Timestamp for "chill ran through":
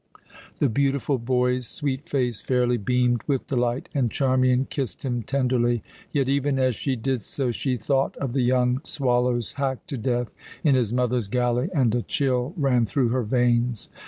12.01-13.09